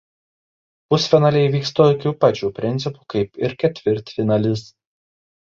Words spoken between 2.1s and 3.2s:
pačiu principu